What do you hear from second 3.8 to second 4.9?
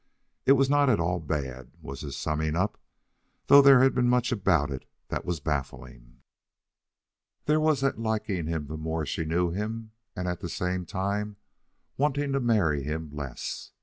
was much about it